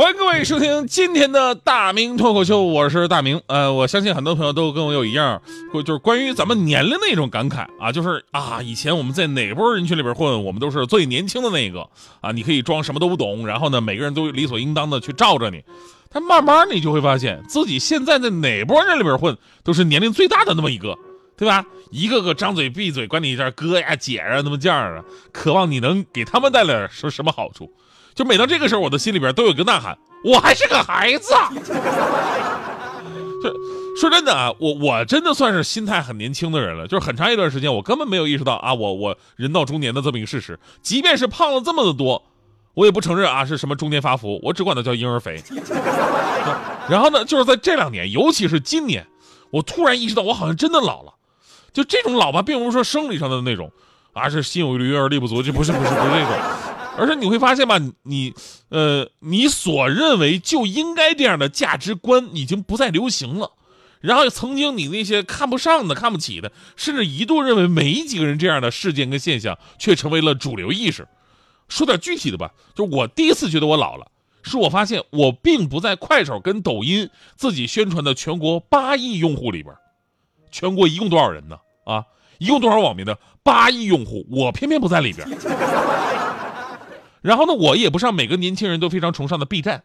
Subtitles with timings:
[0.00, 3.38] 欢迎各位收听今天的大明脱口秀，我是大明。
[3.48, 5.42] 呃，我相信很多朋友都跟我有一样，
[5.74, 11.86] 就是关于咱们年龄的一种感慨啊，就是啊，以前我们在哪波人群里边混，我们都是最年轻的那个
[12.22, 15.62] 啊，你可以装什么都不懂，然后呢，每个人都理所应当的去罩着你。
[16.08, 20.96] 但慢慢你就会发现自己现在在哪波人里边混，都是年龄最大的那么一个，
[21.36, 21.66] 对吧？
[21.90, 27.70] 一个个张嘴闭嘴管你叫哥呀姐啊那么叫啊，渴望你能给他们带来什什么好处。
[28.20, 31.32] 就每到这个时候，我的心里边都有一个呐喊：我还是个孩子。
[33.42, 33.50] 就
[33.98, 36.86] 说真的啊，我我真的算是心态很年轻的人了。
[36.86, 40.60] 就是很长一段时间，我根本没有意识到啊，我我人到中年的这么一个事实。
[40.82, 42.22] 即便是胖了这么的多，
[42.74, 45.42] 我也不承认啊是什么中年发福，我只管它叫婴儿肥。
[46.90, 49.06] 然后呢，就是在这两年，尤其是今年，
[49.50, 51.14] 我突然意识到我好像真的老了。
[51.72, 53.72] 就这种老吧，并不是说生理上的那种，
[54.12, 56.34] 而是心有余而力不足，这不是不是不是这种。
[57.00, 58.34] 而是你会发现吧，你，
[58.68, 63.52] 呃，你所认为就应该这样的价值观已经不再流行了，
[64.02, 71.08] 然后曾经你那些看不上的、看不起的，甚至一度认为没几个人这样的事件跟现象，却成为了主流意识。
[71.68, 74.08] 说点具体的吧，就我第一次觉得我老了，
[74.42, 79.74] 是我发现我并不在快手跟抖音自己宣传的全国八亿用户里边，
[80.50, 81.56] 全国一共多少人呢？
[81.84, 82.04] 啊，
[82.36, 83.16] 一共多少网民呢？
[83.42, 85.26] 八亿用户，我偏偏不在里边。
[87.22, 89.82] 然后呢，我也不上每个年轻人都非常崇尚的 B 站，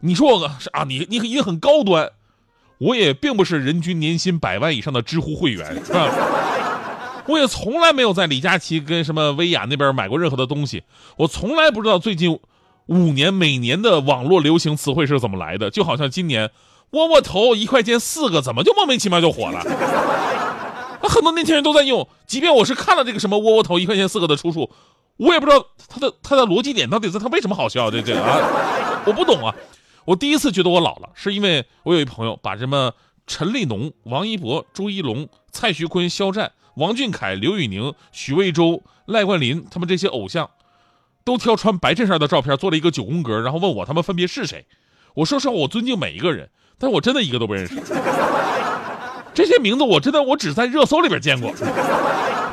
[0.00, 2.10] 你说我啊，你你已经很高端，
[2.78, 6.08] 我也并不是人均年薪百万以上的知乎会员， 是吧？
[7.26, 10.82] 我也从来没有在李佳琦跟什么薇娅那边买过任何的东西，
[11.18, 12.38] 我从来不知道最近
[12.86, 16.50] 五年每年的网络流行词汇是怎么来的，就好像今年
[16.90, 19.60] 窝窝头一块钱四个，怎么就莫名其妙就火了？
[21.02, 24.70] 很多年轻人都在用，即便我是看了这个什么窝窝头一块钱四个的出处。
[25.20, 28.38] 我也不知道他的他的逻辑点到底是他为什么好笑这这啊，
[29.04, 29.54] 我不懂啊。
[30.06, 32.94] 我第一次觉得我老了，是因为我有一朋友把什么
[33.26, 40.48] 陈立农、王一博、朱一龙、蔡徐坤、肖战、王俊凯、刘宇宁、许魏洲、赖冠霖他们这些偶像，
[41.22, 44.64] 都挑穿白衬衫的照片做了一个九宫格，然后问我他们分别是谁。
[45.12, 46.48] 我说实话，我尊敬每一个人，
[46.78, 47.74] 但是我真的一个都不认识。
[49.34, 51.52] 这些名字我真的我只在热搜里边见过，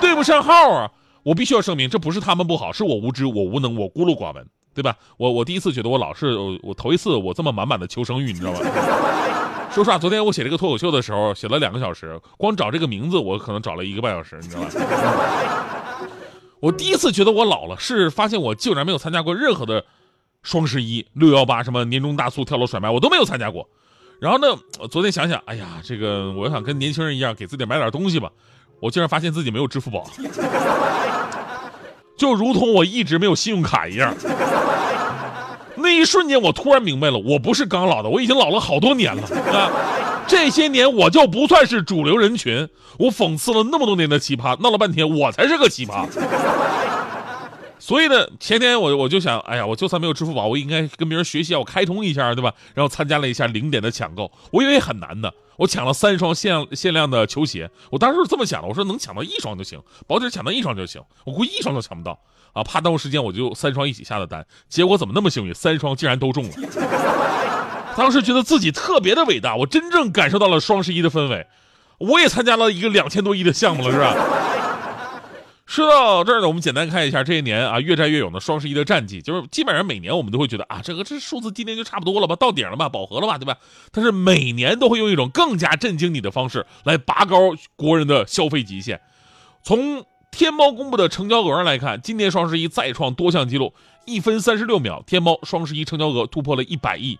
[0.00, 0.88] 对不上号啊。
[1.22, 4.96] 我必须要声明，这不是他们不好，是我无知，我无能，我孤陋寡闻，对吧？
[5.16, 8.60] 我我第一次觉得我老是我头一次我这么满满的求生欲，你知道吗？
[9.72, 14.68] 说实话，昨天我写这个脱口秀的时候，写了两个小时，光找这个名字我可能找了一个半小时，你知道吗？
[16.60, 19.84] 我第一次觉得我老了，是发现我竟然没有参加过任何的
[20.42, 23.68] 双十一、六幺八什么年终大促、跳楼甩卖，我都没有参加过。
[24.20, 24.46] 然后呢，
[24.78, 28.30] 我昨天想想，哎呀，这个我想跟年轻人一样，给自己买点东西吧。
[28.82, 30.04] 我竟然发现自己没有支付宝，
[32.18, 34.12] 就如同我一直没有信用卡一样。
[35.76, 39.22] 那一瞬间，我突然明白了，我不是刚老的，我已经老了好多年了
[39.52, 39.70] 啊！
[40.26, 46.08] 这些年我就不算是主流人群，我讽刺了那么多年的奇葩，闹了半天我才是个奇葩。
[47.78, 52.52] 所以呢，前天我我就想，哎呀，我就算没有支付宝，我应该跟别人学习，我开通一下，对吧？
[52.74, 55.32] 然后参加了一下零点的抢购，我以为很难的，
[55.62, 62.18] 我抢了三双限限量的球鞋，我当时是这么想的，我说能抢到一双就行，保底抢到一双就行，我估计一双都抢不到。
[62.52, 66.50] 啊，怕耽误时间，我就三双一起下的单，结果怎么那么幸运，三双竟然都中了，
[67.96, 71.46] 当时觉得自己特别的伟大，我真正感受到了双十一的氛围，
[71.98, 74.16] 我也参加了一个两千多亿的项目了，是吧？
[75.64, 83.56] 说到这儿呢，我们简单看一下这些年啊越战越勇的双十一的战绩，就是基本上每年我们都会觉得啊，这个这数字今年就差不多了吧，到顶了吧，饱和了吧，对吧？
[83.90, 89.00] 但是每年都会用一种更加震惊你的方式来拔高国人的消费极限。
[89.62, 93.72] 从天猫公布的成交额上来看，今年双十一再创多项纪录，
[94.04, 97.18] 一分三十六秒，天猫双十一成交额突破了一百亿。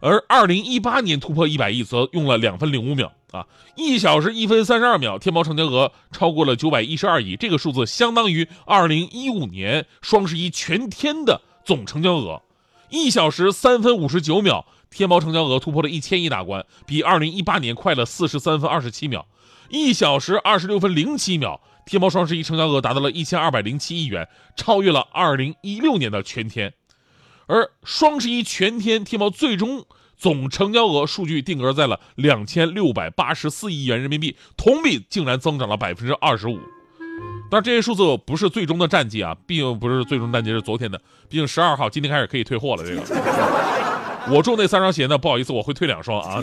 [0.00, 12.42] 而二零一八年突破一百亿则用了两分零五秒啊，一小时一分三十二秒，天猫成交额超过了九百一十二亿，这个数字相当于二零一五年双十一全天的总成交额。
[12.88, 19.26] 一小时三分五十九秒，天猫成交额突破了一千亿大关，比二零一八年快了四十三分二十七秒。
[19.68, 24.26] 一小时二十六分零七秒，天猫双十一成交额达到了一千二百零七亿元，
[24.56, 26.72] 超越了二零一六年的全天。
[27.50, 29.84] 而双十一全天天猫最终
[30.16, 36.60] 总成交额数据定格在了两千六百八十四亿元人民币，同比竟然增长了百分之二十五。
[37.50, 40.96] 但，这些数字不是最终的战绩啊，毕竟不是最终战绩是昨天的，
[41.28, 42.84] 毕竟十二号今天开始可以退货了。
[42.84, 43.02] 这个，
[44.32, 46.40] 我中那三双鞋呢，不好意思，我会退两双啊。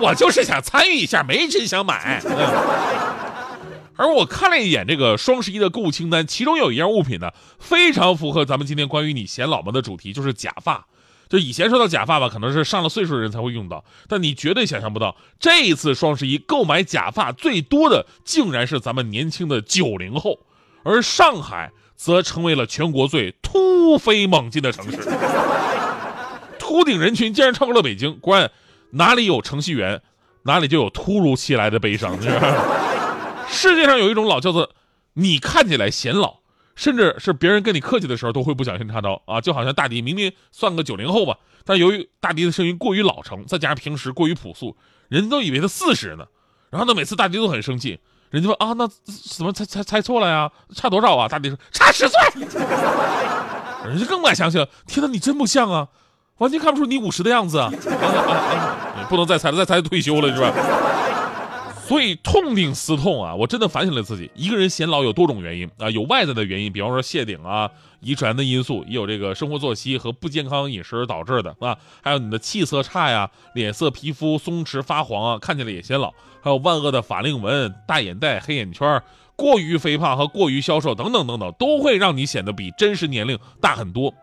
[0.00, 2.22] 我就是想参与一下，没真想买。
[3.96, 10.86] 而我看了一眼这个双十一的购物清单，其中有一样物品呢，非常符合咱们今天关于你显老吗的主题，就是假发。
[11.28, 20.40] 就以前说到假发吧，可能是上了岁数的人才会用到，但你绝对想象不到，这一次双十一购买假发最多的，竟然是咱们年轻的九零后，
[20.82, 24.98] 而上海则成为了全国最突飞猛进的城市，
[26.58, 28.18] 秃顶人群竟然超过了北京。
[28.18, 28.50] 果然，
[28.92, 30.02] 哪里有程序员，
[30.42, 32.18] 哪里就有突如其来的悲伤。
[33.50, 34.70] 世界上有一种老叫做
[35.14, 36.36] “你看起来显老”，
[36.74, 39.40] 甚至是别人跟你客气的时候都会不小心插刀啊！
[39.40, 44.76] 就好像大迪明明算个九零后吧，但由于大迪的声音过于老成，再加上平时过于朴素，
[45.08, 46.24] 人都以为他四十呢。
[46.70, 47.98] 然后呢，每次大迪都很生气，
[48.30, 50.50] 人家说啊，那怎么猜猜猜错了呀？
[50.74, 51.28] 差多少啊？
[51.28, 52.18] 大迪说差十岁，
[53.84, 54.68] 人家更不敢相信了。
[54.86, 55.88] 天哪，你真不像啊，
[56.38, 57.70] 完全看不出你五十的样子啊！
[57.70, 59.06] 啊啊啊！
[59.10, 60.52] 不能再猜了，再猜就退休了是吧？
[61.90, 64.30] 所以痛定思痛啊，我真的反省了自己。
[64.36, 79.02] 一个人显老有多种原因啊，有外在的原因，比方说谢顶啊、遗传的因素，也有这个生活作息和不健康饮食导致的啊，还有你的气色差呀、脸色皮肤松弛发黄啊，看起来也显老，还有万恶的法令纹、大眼袋、黑眼圈、
[79.34, 84.14] 过于肥胖和过于消瘦等等等等，都会让你显得比真实年龄大很多。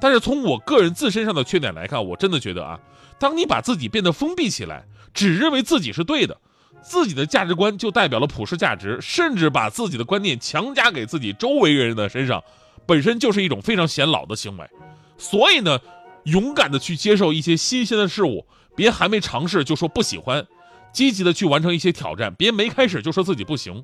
[0.00, 2.80] 但是从我个人自身上的缺点来看，我真的觉得啊，
[3.18, 6.38] 当你把自己变得封闭起来，只认为自己是对的。
[6.84, 12.44] 自己的价值观就代表了普世价值，甚至把自己的观念强加给自己周围人的身上，
[12.86, 14.68] 本身就是一种非常显老的行为。
[15.16, 15.78] 所以呢，
[16.24, 18.46] 勇敢的去接受一些新鲜的事物，
[18.76, 20.46] 别还没尝试就说不喜欢，
[20.92, 23.82] 积极的去完成一些挑战，别没开始就说自己不行。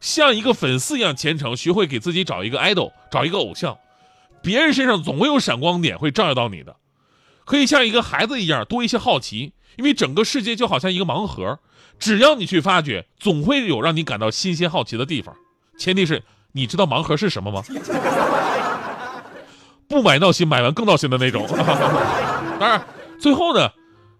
[0.00, 3.78] 像一个粉丝一样虔诚，学会给自己找一个 idol，找一个偶像，
[4.42, 6.74] 别人身上总会有闪光点会照耀到你的。
[7.44, 11.58] 可以像一个孩子一样多一些好奇，因为整个世界就好像一个盲盒。
[11.98, 15.34] 只要你去发掘，总会有让你感到新鲜好奇的地方。
[15.78, 16.22] 前提是
[16.52, 17.62] 你知道盲盒是什么吗？
[19.86, 21.46] 不买闹心，买完更闹心的那种。
[22.58, 22.84] 当然，
[23.20, 23.70] 最后呢，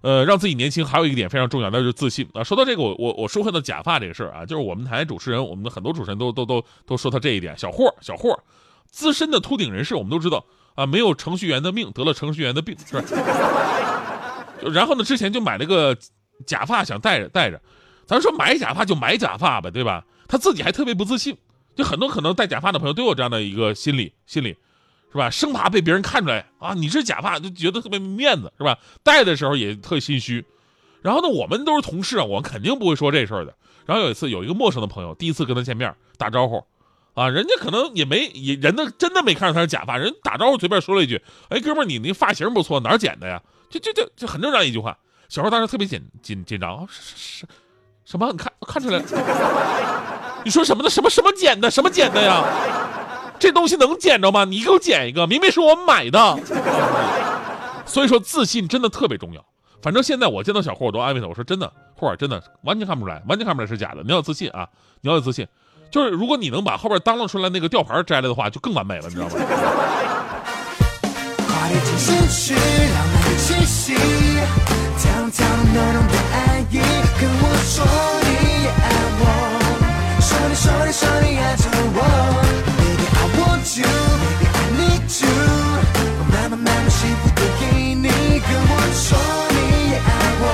[0.02, 2.44] 呃，让自己年轻还有一个点非常重要，那就是自信啊。
[2.44, 7.56] 说到这个，我我我说回到假发这个事儿啊，就是我们台主持人，我们的很多主持人都都都都说他这一点。
[7.56, 8.38] 小霍，小霍，
[8.90, 10.44] 资深的秃顶人士，我们都知道
[10.74, 13.02] 啊，没有程序员的命，得了程序员的病，是吧？
[14.70, 15.96] 然后呢，之前就买了个。
[16.44, 17.60] 假发想戴着戴着，
[18.04, 20.04] 咱说买假发就买假发呗，对吧？
[20.26, 21.36] 他自己还特别不自信，
[21.76, 24.48] 就很多可能戴假发的朋友都有这样的一个心理，心理
[25.12, 25.30] 是吧？
[25.30, 28.76] 生怕被别人看出来啊，你是假发，就觉得特别没面子，是吧？
[29.04, 30.44] 戴的时候也特心虚。
[31.00, 33.54] 然后呢，我们都是同事啊，我肯定不会说这事儿的。
[33.86, 36.64] 然后有一次，有一个陌生的朋友第一次跟他见面打招呼，
[37.14, 43.40] 啊，人家可能也没也人呢真的没看出他是假发，人打招呼随便说了一句：“哎，哥们儿，你那发型不错，哪儿剪的呀？”
[43.72, 44.96] 就就就就很正常一句话。
[45.28, 47.46] 小孩当时特别紧紧紧张啊，是是，
[48.04, 48.30] 什么？
[48.30, 49.02] 你看看出来？
[50.44, 50.90] 你说什么呢？
[50.90, 51.70] 什么什么捡的？
[51.70, 52.44] 什么捡的呀？
[53.38, 54.44] 这东西能捡着吗？
[54.44, 56.38] 你给我捡一个，明明是我买的。
[57.86, 59.42] 所以说自信真的特别重要。
[59.80, 64.02] 反正现在我见到小霍，我都安慰他，我说真的，霍尔真的完全看不出来，完全看不出来是假的。
[64.02, 64.68] 你要有自信啊，
[65.00, 65.48] 你要有自信。
[65.90, 69.34] 就是如果你能把后边当啷出来那个吊牌摘了的话，就更完美了，你知道吗？
[75.74, 76.78] 浓浓的爱意，
[77.18, 77.74] 跟我说
[78.22, 78.28] 你
[78.62, 78.86] 也爱
[79.18, 79.22] 我，
[80.20, 81.98] 说你说你说你爱着我
[82.78, 85.26] ，Baby I want you，Baby I need you，
[86.18, 87.60] 我慢慢慢慢幸福都给
[87.94, 89.18] 你，跟我说
[89.50, 89.56] 你
[89.90, 90.08] 也爱
[90.40, 90.44] 我，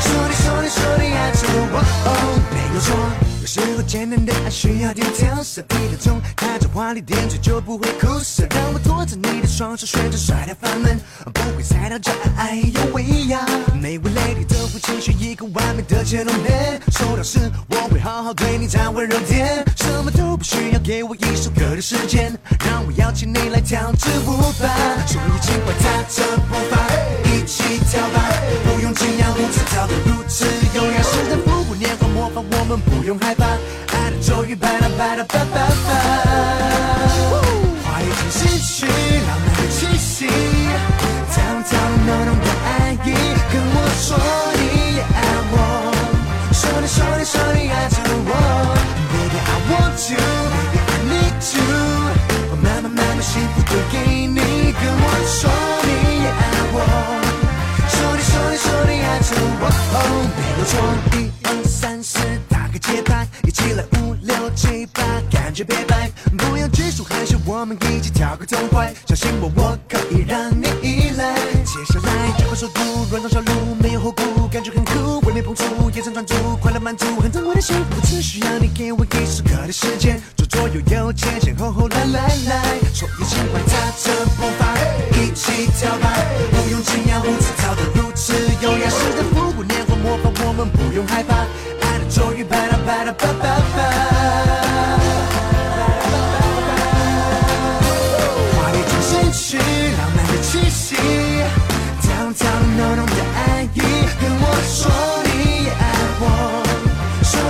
[0.00, 1.74] 说你说你说你爱着我，
[2.04, 2.08] 哦
[2.50, 3.25] 没有错。
[3.56, 8.44] 时候简单的爱需要点调色，比那种带着华丽点缀就不会苦涩。
[8.50, 11.00] 让我拖着你的双手，旋转甩掉房门，
[11.32, 13.40] 不会踩到这爱有味呀。
[13.80, 17.38] 每位 lady 都会期许一个完美的 gentleman，收到时
[17.70, 24.68] 我会好好对你再温柔点，什么都不需要给我一首歌的时间，让我邀请你来跳支舞吧。
[25.06, 26.76] 所以尽快踏着步伐，
[27.32, 28.20] 一起跳吧，
[28.66, 30.44] 不用惊讶，舞姿跳得如此
[30.74, 31.00] 优雅，
[32.36, 33.44] 我们，不用害怕。
[33.44, 36.45] 爱的咒语，拜啦拜啦拜拜拜。
[60.36, 60.78] 没有错，
[61.18, 66.10] 一二三四，打个节拍，一起来五六七八，感觉别白。
[66.36, 68.92] 不要拘束害羞，我们一起跳个痛快。
[69.06, 71.34] 相信我，我可以让你依赖。
[71.64, 78.00] 接下来，这快速度，软过小路，没有后顾，感觉很酷，完美碰触，眼神专注，快乐满足，很珍贵的幸福。
[78.06, 79.18] 只需要你给我一刻
[79.66, 82.85] 的时间，左左右右，前前后后，来来来。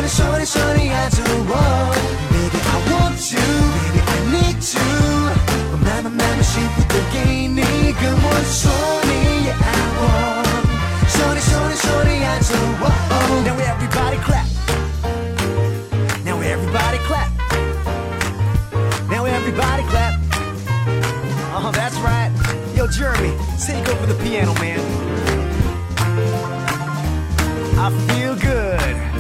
[0.09, 1.99] shorty, shorty, shorty, I do want
[2.31, 5.17] Baby, I want you, baby, I need you
[5.73, 9.11] 얼마나 많은 시부터게 네가 원소니
[9.47, 10.47] Yeah, I want.
[11.11, 12.97] Shorty, shorty, shorty, I do want
[13.45, 14.47] Now everybody clap.
[16.25, 17.31] Now everybody clap.
[19.11, 20.21] Now everybody clap.
[21.55, 22.31] Oh, that's right.
[22.77, 23.33] Yo, Jeremy,
[23.65, 24.81] take over the piano, man.
[27.79, 29.16] I feel good.